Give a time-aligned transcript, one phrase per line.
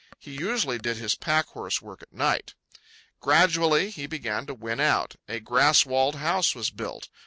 [0.17, 2.55] He usually did his packhorse work at night.
[3.19, 5.15] Gradually he began to win out.
[5.27, 7.07] A grass walled house was built.